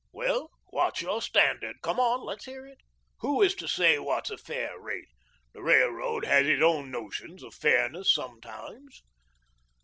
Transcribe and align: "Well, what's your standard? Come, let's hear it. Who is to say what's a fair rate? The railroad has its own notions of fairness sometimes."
"Well, 0.11 0.49
what's 0.71 1.03
your 1.03 1.21
standard? 1.21 1.75
Come, 1.83 1.97
let's 2.23 2.45
hear 2.45 2.65
it. 2.65 2.79
Who 3.19 3.43
is 3.43 3.53
to 3.53 3.67
say 3.67 3.99
what's 3.99 4.31
a 4.31 4.37
fair 4.39 4.79
rate? 4.81 5.09
The 5.53 5.61
railroad 5.61 6.25
has 6.25 6.47
its 6.47 6.63
own 6.63 6.89
notions 6.89 7.43
of 7.43 7.53
fairness 7.53 8.11
sometimes." 8.11 9.03